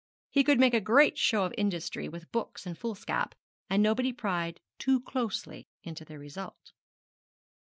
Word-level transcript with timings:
He 0.31 0.43
could 0.43 0.59
make 0.59 0.73
a 0.73 0.81
great 0.81 1.15
show 1.19 1.43
of 1.43 1.53
industry 1.59 2.09
with 2.09 2.31
books 2.31 2.65
and 2.65 2.75
foolscap, 2.75 3.35
and 3.69 3.83
nobody 3.83 4.11
pryed 4.11 4.59
too 4.79 4.99
closely 5.01 5.67
into 5.83 6.03
the 6.03 6.17
result. 6.17 6.71